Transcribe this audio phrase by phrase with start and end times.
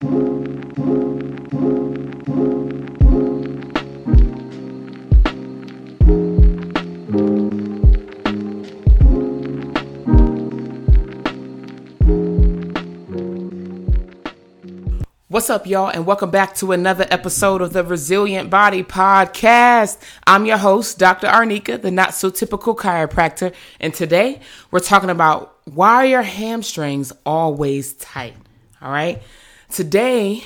[0.00, 0.10] What's
[15.50, 19.98] up, y'all, and welcome back to another episode of the Resilient Body Podcast.
[20.28, 21.26] I'm your host, Dr.
[21.26, 27.12] Arneka, the not so typical chiropractor, and today we're talking about why are your hamstrings
[27.26, 28.36] always tight?
[28.80, 29.20] All right.
[29.70, 30.42] Today,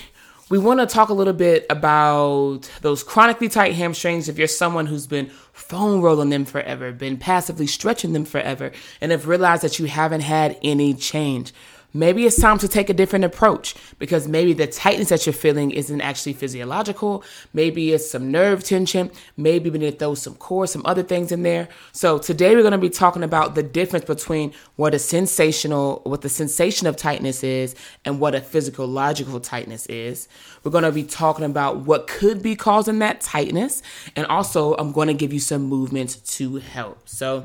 [0.51, 4.29] we want to talk a little bit about those chronically tight hamstrings.
[4.29, 9.13] If you're someone who's been foam rolling them forever, been passively stretching them forever, and
[9.13, 11.53] have realized that you haven't had any change.
[11.95, 15.71] Maybe it's time to take a different approach because maybe the tightness that you're feeling
[15.71, 17.23] isn't actually physiological.
[17.53, 19.11] Maybe it's some nerve tension.
[19.37, 21.69] Maybe we need to throw some core, some other things in there.
[21.93, 26.23] So today we're going to be talking about the difference between what a sensational, what
[26.23, 27.75] the sensation of tightness is
[28.07, 30.29] and what a physiological tightness is.
[30.65, 33.83] We're going to be talking about what could be causing that tightness.
[34.17, 37.07] And also I'm going to give you some movements to help.
[37.07, 37.45] So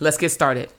[0.00, 0.70] let's get started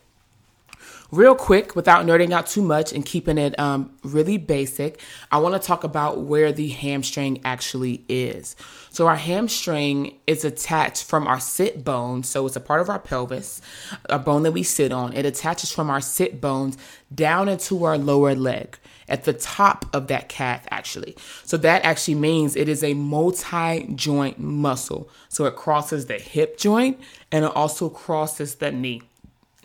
[1.14, 5.00] real quick, without nerding out too much and keeping it um, really basic,
[5.32, 8.56] I want to talk about where the hamstring actually is.
[8.90, 12.24] So, our hamstring is attached from our sit bone.
[12.24, 13.62] So, it's a part of our pelvis,
[14.06, 15.14] a bone that we sit on.
[15.14, 16.78] It attaches from our sit bones
[17.14, 21.16] down into our lower leg at the top of that calf, actually.
[21.44, 25.10] So, that actually means it is a multi joint muscle.
[25.30, 27.00] So, it crosses the hip joint
[27.32, 29.04] and it also crosses the knee.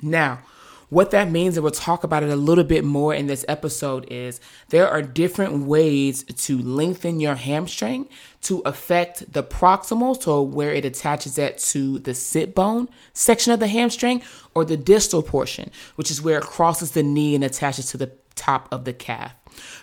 [0.02, 0.40] Now,
[0.90, 4.06] what that means, and we'll talk about it a little bit more in this episode,
[4.10, 8.08] is there are different ways to lengthen your hamstring
[8.42, 13.60] to affect the proximal, so where it attaches that to the sit bone section of
[13.60, 14.22] the hamstring,
[14.54, 18.10] or the distal portion, which is where it crosses the knee and attaches to the
[18.34, 19.34] top of the calf.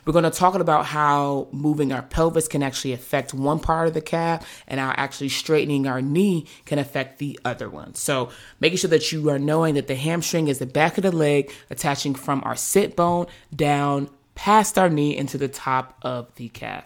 [0.05, 3.93] We're going to talk about how moving our pelvis can actually affect one part of
[3.93, 7.95] the calf and how actually straightening our knee can affect the other one.
[7.95, 11.11] So, making sure that you are knowing that the hamstring is the back of the
[11.11, 16.49] leg attaching from our sit bone down past our knee into the top of the
[16.49, 16.85] calf.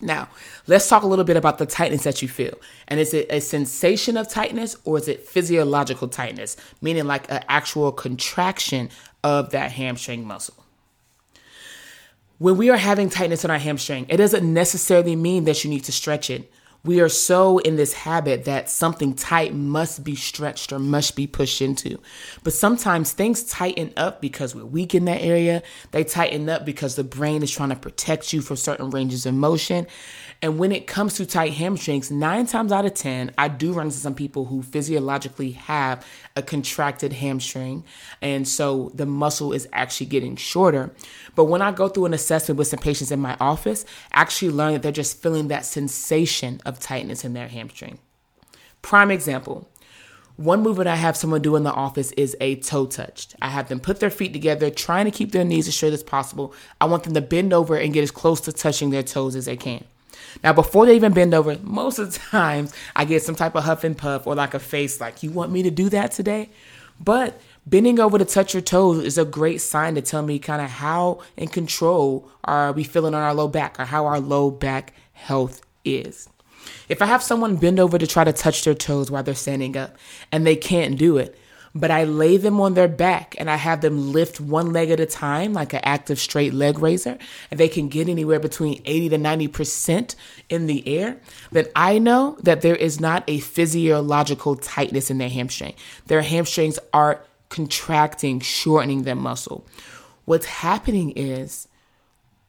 [0.00, 0.28] Now,
[0.66, 2.54] let's talk a little bit about the tightness that you feel.
[2.86, 7.42] And is it a sensation of tightness or is it physiological tightness, meaning like an
[7.48, 8.90] actual contraction
[9.24, 10.65] of that hamstring muscle?
[12.38, 15.84] When we are having tightness in our hamstring, it doesn't necessarily mean that you need
[15.84, 16.50] to stretch it.
[16.86, 21.26] We are so in this habit that something tight must be stretched or must be
[21.26, 21.98] pushed into.
[22.44, 25.64] But sometimes things tighten up because we're weak in that area.
[25.90, 29.34] They tighten up because the brain is trying to protect you from certain ranges of
[29.34, 29.88] motion.
[30.42, 33.86] And when it comes to tight hamstrings, nine times out of 10, I do run
[33.86, 37.82] into some people who physiologically have a contracted hamstring.
[38.22, 40.92] And so the muscle is actually getting shorter.
[41.34, 44.52] But when I go through an assessment with some patients in my office, I actually
[44.52, 47.98] learn that they're just feeling that sensation of tightness in their hamstring.
[48.82, 49.68] Prime example.
[50.36, 53.28] One movement I have someone do in the office is a toe touch.
[53.40, 56.02] I have them put their feet together, trying to keep their knees as straight as
[56.02, 56.52] possible.
[56.78, 59.46] I want them to bend over and get as close to touching their toes as
[59.46, 59.84] they can.
[60.44, 63.64] Now, before they even bend over, most of the times I get some type of
[63.64, 66.50] huff and puff or like a face like, You want me to do that today?
[67.00, 70.62] But bending over to touch your toes is a great sign to tell me kind
[70.62, 74.50] of how in control are we feeling on our low back or how our low
[74.50, 76.28] back health is.
[76.88, 79.76] If I have someone bend over to try to touch their toes while they're standing
[79.76, 79.96] up
[80.30, 81.38] and they can't do it,
[81.74, 84.98] but I lay them on their back and I have them lift one leg at
[84.98, 87.18] a time, like an active straight leg raiser,
[87.50, 90.14] and they can get anywhere between 80 to 90%
[90.48, 91.20] in the air,
[91.52, 95.74] then I know that there is not a physiological tightness in their hamstring.
[96.06, 99.66] Their hamstrings are contracting, shortening their muscle.
[100.24, 101.68] What's happening is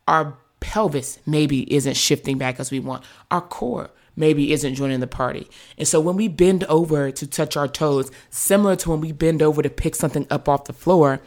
[0.08, 5.08] our pelvis maybe isn't shifting back as we want, our core maybe isn't joining the
[5.08, 5.48] party.
[5.78, 9.42] And so when we bend over to touch our toes, similar to when we bend
[9.42, 11.22] over to pick something up off the floor,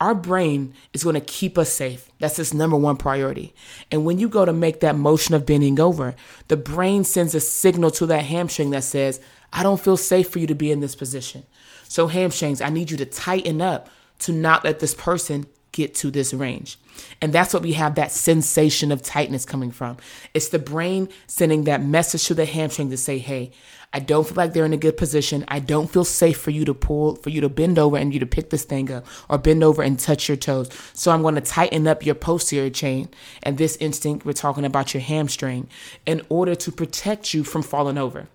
[0.00, 2.10] our brain is going to keep us safe.
[2.18, 3.54] That's its number one priority.
[3.90, 6.14] And when you go to make that motion of bending over,
[6.48, 9.20] the brain sends a signal to that hamstring that says,
[9.52, 11.44] I don't feel safe for you to be in this position.
[11.88, 13.88] So, hamstrings, I need you to tighten up
[14.20, 16.78] to not let this person get to this range.
[17.20, 19.96] And that's what we have that sensation of tightness coming from.
[20.32, 23.50] It's the brain sending that message to the hamstring to say, hey,
[23.92, 25.44] I don't feel like they're in a good position.
[25.48, 28.20] I don't feel safe for you to pull, for you to bend over and you
[28.20, 30.68] to pick this thing up or bend over and touch your toes.
[30.94, 33.08] So I'm going to tighten up your posterior chain.
[33.42, 35.68] And this instinct, we're talking about your hamstring
[36.06, 38.28] in order to protect you from falling over.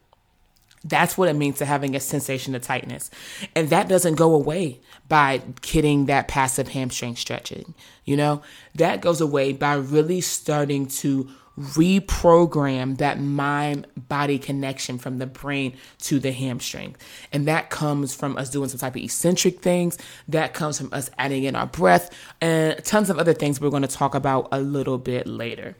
[0.83, 3.11] That's what it means to having a sensation of tightness.
[3.53, 4.79] And that doesn't go away
[5.09, 7.73] by getting that passive hamstring stretching.
[8.05, 8.41] You know,
[8.75, 11.29] that goes away by really starting to
[11.59, 16.95] reprogram that mind body connection from the brain to the hamstring.
[17.33, 19.97] And that comes from us doing some type of eccentric things.
[20.29, 23.81] That comes from us adding in our breath and tons of other things we're going
[23.81, 25.75] to talk about a little bit later.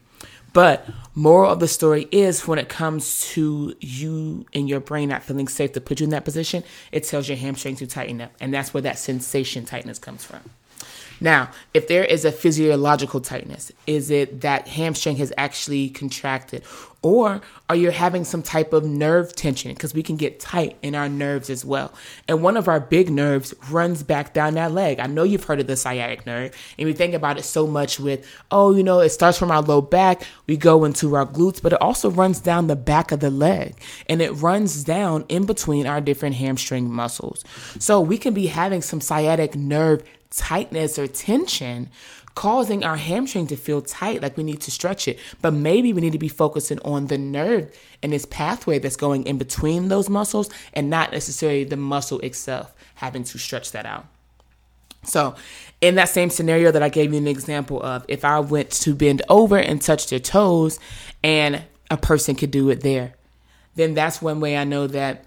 [0.54, 5.24] But moral of the story is when it comes to you and your brain not
[5.24, 8.31] feeling safe to put you in that position, it tells your hamstrings to tighten up.
[8.40, 10.42] And that's where that sensation tightness comes from.
[11.21, 16.63] Now, if there is a physiological tightness, is it that hamstring has actually contracted?
[17.01, 19.74] Or are you having some type of nerve tension?
[19.74, 21.94] Because we can get tight in our nerves as well.
[22.27, 25.00] And one of our big nerves runs back down that leg.
[25.00, 28.01] I know you've heard of the sciatic nerve, and we think about it so much
[28.01, 31.62] with, oh, you know, it starts from our low back, we go into our glutes,
[31.62, 33.75] but it also runs down the back of the leg
[34.07, 37.44] and it runs down in between our different hamstring muscles.
[37.80, 41.90] So we can be having some sciatic nerve tightness or tension
[42.36, 45.20] causing our hamstring to feel tight, like we need to stretch it.
[45.42, 49.26] But maybe we need to be focusing on the nerve and this pathway that's going
[49.26, 54.06] in between those muscles and not necessarily the muscle itself having to stretch that out.
[55.04, 55.36] So,
[55.81, 58.96] in that same scenario that I gave you an example of, if I went to
[58.96, 60.80] bend over and touch their toes
[61.24, 63.16] and a person could do it there,
[63.76, 65.26] then that's one way I know that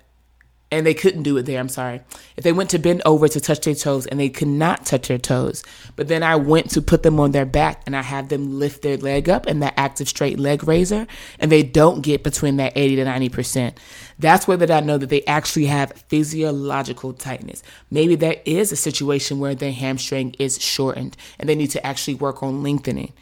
[0.73, 1.61] and they couldn't do it there.
[1.61, 2.01] I'm sorry.
[2.37, 5.09] If they went to bend over to touch their toes and they could not touch
[5.09, 5.63] their toes,
[5.97, 8.81] but then I went to put them on their back and I have them lift
[8.81, 11.07] their leg up in that active straight leg raiser
[11.39, 13.77] and they don't get between that 80 to 90%.
[14.23, 17.61] That's where that I know that they actually have physiological tightness.
[17.91, 22.15] Maybe there is a situation where their hamstring is shortened and they need to actually
[22.15, 23.15] work on lengthening.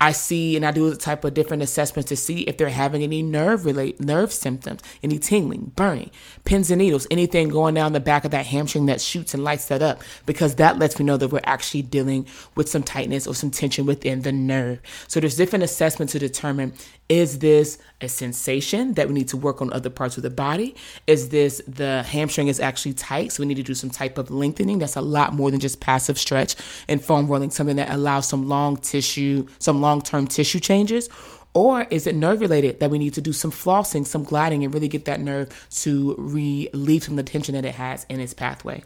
[0.00, 3.02] I see and I do a type of different assessments to see if they're having
[3.02, 6.10] any nerve relate nerve symptoms, any tingling, burning,
[6.46, 9.66] pins and needles, anything going down the back of that hamstring that shoots and lights
[9.66, 13.34] that up, because that lets me know that we're actually dealing with some tightness or
[13.34, 14.80] some tension within the nerve.
[15.06, 16.72] So there's different assessments to determine
[17.08, 20.74] is this a sensation that we need to work on other parts of the body?
[21.06, 24.30] Is this the hamstring is actually tight, so we need to do some type of
[24.30, 24.78] lengthening?
[24.78, 26.56] That's a lot more than just passive stretch
[26.88, 31.08] and foam rolling, something that allows some long tissue, some long term tissue changes.
[31.54, 34.74] Or is it nerve related that we need to do some flossing, some gliding, and
[34.74, 38.82] really get that nerve to relieve from the tension that it has in its pathway?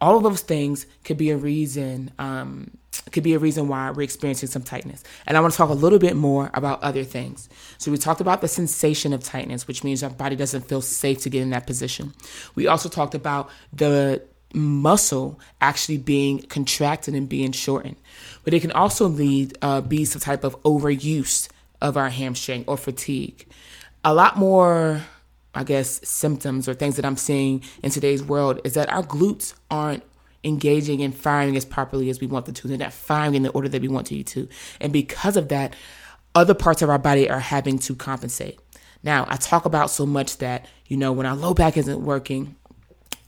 [0.00, 2.72] All of those things could be a reason um,
[3.12, 5.02] could be a reason why we're experiencing some tightness.
[5.26, 7.48] And I want to talk a little bit more about other things.
[7.78, 11.22] So we talked about the sensation of tightness, which means our body doesn't feel safe
[11.22, 12.14] to get in that position.
[12.54, 17.96] We also talked about the muscle actually being contracted and being shortened.
[18.44, 21.48] But it can also lead uh, be some type of overuse
[21.80, 23.46] of our hamstring or fatigue.
[24.04, 25.02] A lot more
[25.54, 29.54] I guess symptoms or things that I'm seeing in today's world is that our glutes
[29.70, 30.02] aren't
[30.44, 32.68] engaging and firing as properly as we want them to.
[32.68, 34.48] They're not firing in the order that we want to to.
[34.80, 35.74] And because of that,
[36.34, 38.58] other parts of our body are having to compensate.
[39.02, 42.56] Now, I talk about so much that, you know, when our low back isn't working,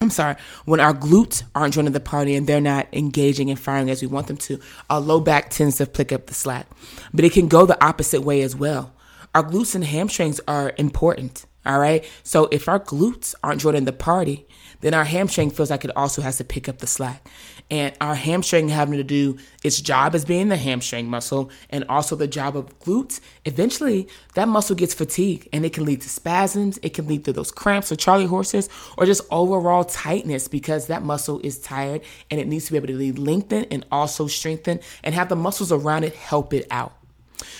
[0.00, 3.90] I'm sorry, when our glutes aren't joining the party and they're not engaging and firing
[3.90, 4.60] as we want them to,
[4.90, 6.66] our low back tends to pick up the slack.
[7.14, 8.92] But it can go the opposite way as well.
[9.34, 11.46] Our glutes and hamstrings are important.
[11.64, 12.04] All right.
[12.22, 14.46] So if our glutes aren't joining the party,
[14.86, 17.28] then our hamstring feels like it also has to pick up the slack.
[17.72, 22.14] And our hamstring having to do its job as being the hamstring muscle and also
[22.14, 26.78] the job of glutes, eventually that muscle gets fatigued and it can lead to spasms.
[26.84, 31.02] It can lead to those cramps or Charlie horses or just overall tightness because that
[31.02, 35.16] muscle is tired and it needs to be able to lengthen and also strengthen and
[35.16, 36.92] have the muscles around it help it out.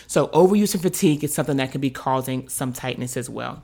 [0.07, 3.63] So, overuse and fatigue is something that can be causing some tightness as well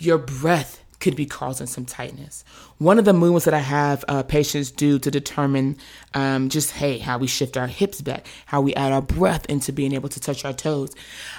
[0.00, 2.44] your breath could be causing some tightness.
[2.78, 5.78] One of the movements that I have uh, patients do to determine
[6.14, 9.72] um, just, hey, how we shift our hips back, how we add our breath into
[9.72, 10.94] being able to touch our toes.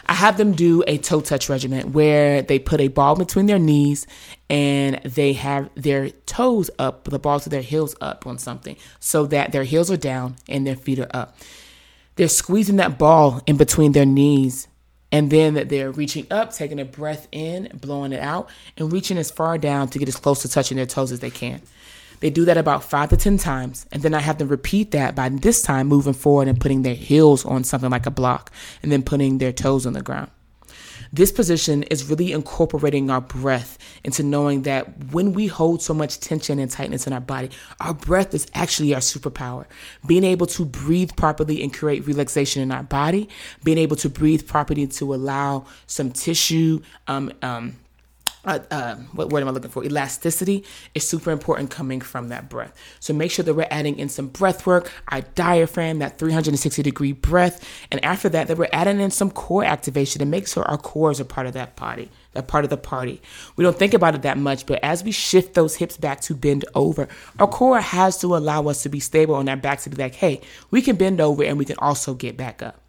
[0.07, 3.59] I have them do a toe touch regimen where they put a ball between their
[3.59, 4.07] knees
[4.49, 9.25] and they have their toes up, the balls of their heels up on something so
[9.27, 11.37] that their heels are down and their feet are up.
[12.15, 14.67] They're squeezing that ball in between their knees
[15.11, 19.17] and then that they're reaching up, taking a breath in, blowing it out, and reaching
[19.17, 21.61] as far down to get as close to touching their toes as they can.
[22.21, 23.87] They do that about five to 10 times.
[23.91, 26.95] And then I have them repeat that by this time moving forward and putting their
[26.95, 28.51] heels on something like a block
[28.83, 30.29] and then putting their toes on the ground.
[31.13, 36.19] This position is really incorporating our breath into knowing that when we hold so much
[36.19, 39.65] tension and tightness in our body, our breath is actually our superpower.
[40.05, 43.29] Being able to breathe properly and create relaxation in our body,
[43.63, 47.75] being able to breathe properly to allow some tissue, um, um,
[48.43, 49.83] uh, uh, what word am I looking for?
[49.83, 50.63] Elasticity
[50.95, 52.73] is super important coming from that breath.
[52.99, 57.11] So make sure that we're adding in some breath work, our diaphragm, that 360 degree
[57.11, 57.63] breath.
[57.91, 61.19] And after that, that we're adding in some core activation to make sure our cores
[61.19, 63.21] are part of that body, that part of the party.
[63.57, 66.33] We don't think about it that much, but as we shift those hips back to
[66.33, 67.07] bend over,
[67.37, 70.15] our core has to allow us to be stable on our back to be like,
[70.15, 72.81] hey, we can bend over and we can also get back up.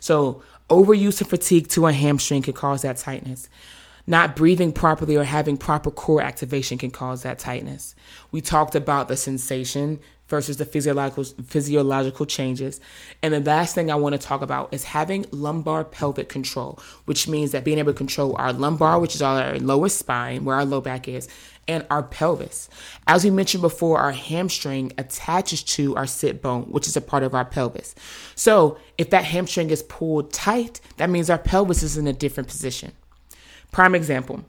[0.00, 3.48] So overuse and fatigue to a hamstring can cause that tightness.
[4.08, 7.94] Not breathing properly or having proper core activation can cause that tightness.
[8.32, 12.80] We talked about the sensation versus the physiological physiological changes.
[13.22, 17.28] And the last thing I want to talk about is having lumbar pelvic control, which
[17.28, 20.64] means that being able to control our lumbar, which is our lower spine, where our
[20.64, 21.28] low back is,
[21.66, 22.70] and our pelvis.
[23.06, 27.24] As we mentioned before, our hamstring attaches to our sit bone, which is a part
[27.24, 27.94] of our pelvis.
[28.36, 32.48] So if that hamstring is pulled tight, that means our pelvis is in a different
[32.48, 32.92] position.
[33.70, 34.44] Prime example.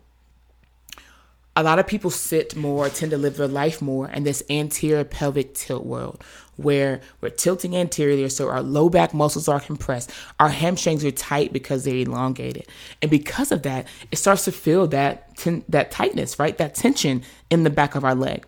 [1.56, 5.04] A lot of people sit more, tend to live their life more in this anterior
[5.04, 6.24] pelvic tilt world
[6.60, 10.12] where we're tilting anterior, so our low back muscles are compressed.
[10.40, 12.68] Our hamstrings are tight because they're elongated.
[13.02, 16.58] And because of that, it starts to feel that, ten- that tightness, right?
[16.58, 18.46] That tension in the back of our leg.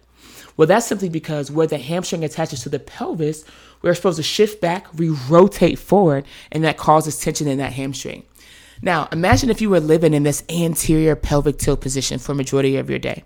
[0.57, 3.45] Well, that's simply because where the hamstring attaches to the pelvis,
[3.81, 8.23] we're supposed to shift back, we rotate forward, and that causes tension in that hamstring.
[8.81, 12.89] Now, imagine if you were living in this anterior pelvic tilt position for majority of
[12.89, 13.23] your day.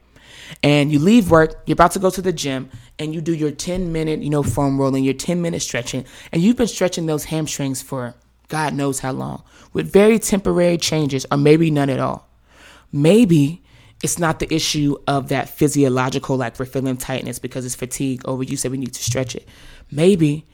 [0.61, 2.69] And you leave work, you're about to go to the gym,
[2.99, 6.41] and you do your 10 minute, you know, foam rolling, your 10 minute stretching, and
[6.41, 8.15] you've been stretching those hamstrings for
[8.47, 9.43] God knows how long,
[9.73, 12.29] with very temporary changes, or maybe none at all.
[12.91, 13.63] Maybe
[14.03, 18.43] it's not the issue of that physiological, like we're feeling tightness because it's fatigue, or
[18.43, 19.47] you said we need to stretch it.
[19.89, 20.45] Maybe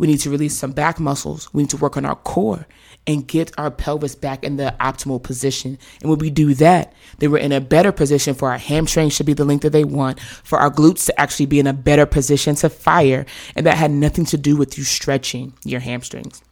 [0.00, 1.52] we need to release some back muscles.
[1.52, 2.66] We need to work on our core
[3.06, 5.78] and get our pelvis back in the optimal position.
[6.00, 9.24] And when we do that, then we're in a better position for our hamstrings to
[9.24, 12.06] be the length that they want, for our glutes to actually be in a better
[12.06, 13.26] position to fire.
[13.54, 16.42] And that had nothing to do with you stretching your hamstrings.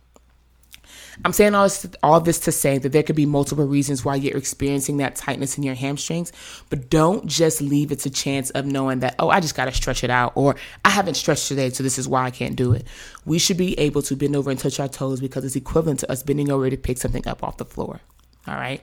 [1.25, 4.15] I'm saying all this, all this to say that there could be multiple reasons why
[4.17, 6.33] you're experiencing that tightness in your hamstrings,
[6.71, 9.73] but don't just leave it to chance of knowing that, oh, I just got to
[9.73, 12.73] stretch it out, or I haven't stretched today, so this is why I can't do
[12.73, 12.87] it.
[13.25, 16.11] We should be able to bend over and touch our toes because it's equivalent to
[16.11, 18.01] us bending over to pick something up off the floor.
[18.47, 18.81] All right.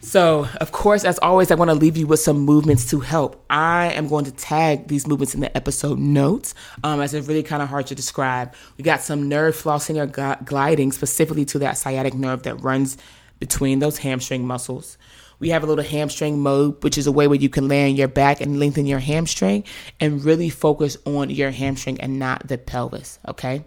[0.00, 3.44] So, of course, as always, I want to leave you with some movements to help.
[3.50, 7.42] I am going to tag these movements in the episode notes, um, as it's really
[7.42, 8.54] kind of hard to describe.
[8.76, 12.96] We got some nerve flossing or gliding specifically to that sciatic nerve that runs
[13.40, 14.98] between those hamstring muscles.
[15.40, 17.96] We have a little hamstring mob, which is a way where you can lay on
[17.96, 19.64] your back and lengthen your hamstring
[20.00, 23.64] and really focus on your hamstring and not the pelvis, okay?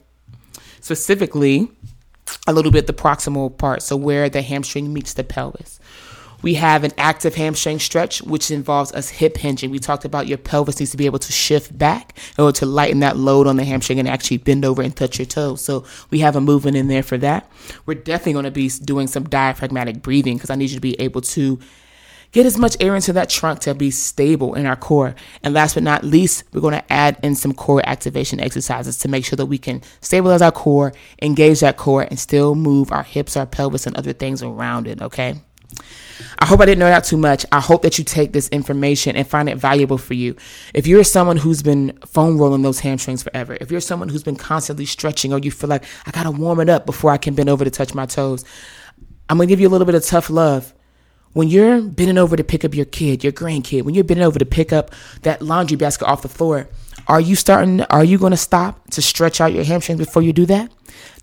[0.80, 1.72] Specifically,
[2.48, 5.80] a little bit the proximal part, so where the hamstring meets the pelvis.
[6.42, 9.70] We have an active hamstring stretch, which involves us hip hinging.
[9.70, 12.66] We talked about your pelvis needs to be able to shift back in order to
[12.66, 15.62] lighten that load on the hamstring and actually bend over and touch your toes.
[15.62, 17.50] So we have a movement in there for that.
[17.86, 21.00] We're definitely going to be doing some diaphragmatic breathing because I need you to be
[21.00, 21.60] able to
[22.32, 25.16] get as much air into that trunk to be stable in our core.
[25.44, 29.08] And last but not least, we're going to add in some core activation exercises to
[29.08, 33.04] make sure that we can stabilize our core, engage that core, and still move our
[33.04, 35.02] hips, our pelvis, and other things around it.
[35.02, 35.36] Okay.
[36.40, 37.46] I hope I didn't know that too much.
[37.52, 40.36] I hope that you take this information and find it valuable for you.
[40.74, 44.36] If you're someone who's been foam rolling those hamstrings forever, if you're someone who's been
[44.36, 47.34] constantly stretching or you feel like I got to warm it up before I can
[47.34, 48.46] bend over to touch my toes,
[49.30, 50.74] I'm to give you a little bit of tough love.
[51.34, 54.38] When you're bending over to pick up your kid, your grandkid, when you're bending over
[54.38, 56.68] to pick up that laundry basket off the floor,
[57.08, 60.34] are you starting, are you going to stop to stretch out your hamstrings before you
[60.34, 60.72] do that?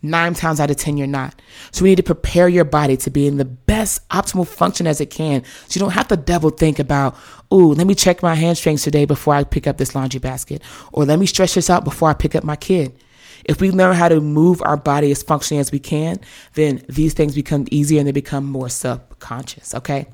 [0.02, 1.40] Nine times out of 10, you're not.
[1.73, 5.00] So we need to prepare your body to be in the best optimal function as
[5.00, 5.44] it can.
[5.66, 7.16] So you don't have to double think about,
[7.52, 10.62] ooh, let me check my hamstrings today before I pick up this laundry basket.
[10.92, 12.97] Or let me stretch this out before I pick up my kid.
[13.44, 16.20] If we learn how to move our body as functionally as we can,
[16.54, 20.06] then these things become easier and they become more subconscious, okay?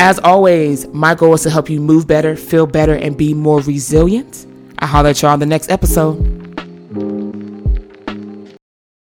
[0.00, 3.60] As always, my goal is to help you move better, feel better, and be more
[3.60, 4.47] resilient.
[4.80, 6.37] I'll holler at y'all on the next episode.